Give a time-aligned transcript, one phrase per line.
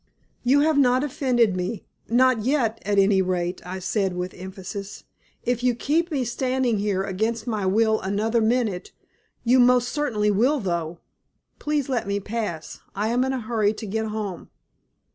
[0.41, 5.03] "You have not offended me not yet, at any rate," I said, with emphasis.
[5.43, 8.93] "If you keep me standing here against my will another minute
[9.43, 10.97] you most certainly will though.
[11.59, 14.49] Please let me pass, I am in a hurry to get home."